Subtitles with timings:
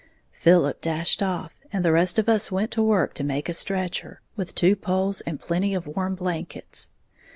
[0.31, 4.19] Philip dashed off, and the rest of us went to work to make a stretcher,
[4.35, 6.89] with two poles and plenty of warm blankets.